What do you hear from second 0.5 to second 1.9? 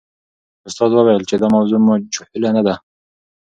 استاد وویل چې دا موضوع